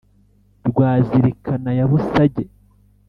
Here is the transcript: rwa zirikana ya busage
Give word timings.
rwa 0.69 0.91
zirikana 1.07 1.69
ya 1.77 1.85
busage 1.91 2.43